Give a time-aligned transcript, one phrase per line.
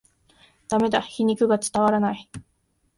[0.67, 2.27] ダメだ、皮肉が伝わらない